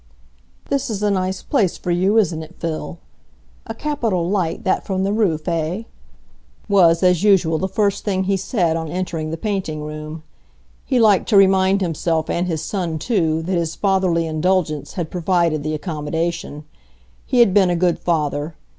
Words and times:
"This 0.69 0.89
is 0.89 1.03
a 1.03 1.11
nice 1.11 1.43
place 1.43 1.77
for 1.77 1.91
you, 1.91 2.17
isn't 2.17 2.41
it, 2.41 2.55
Phil?—a 2.59 3.75
capital 3.75 4.27
light 4.27 4.63
that 4.63 4.83
from 4.83 5.03
the 5.03 5.13
roof, 5.13 5.47
eh?" 5.47 5.83
was, 6.67 7.03
as 7.03 7.21
usual, 7.21 7.59
the 7.59 7.67
first 7.69 8.03
thing 8.03 8.23
he 8.23 8.35
said 8.35 8.75
on 8.75 8.87
entering 8.89 9.29
the 9.29 9.37
painting 9.37 9.83
room. 9.83 10.23
He 10.85 10.99
liked 10.99 11.29
to 11.29 11.37
remind 11.37 11.81
himself 11.81 12.31
and 12.31 12.47
his 12.47 12.63
son 12.63 12.97
too 12.97 13.43
that 13.43 13.55
his 13.59 13.75
fatherly 13.75 14.25
indulgence 14.25 14.93
had 14.93 15.11
provided 15.11 15.61
the 15.61 15.75
accommodation. 15.75 16.63
He 17.27 17.37
had 17.39 17.53
been 17.53 17.69
a 17.69 17.75
good 17.75 17.99
father. 17.99 18.55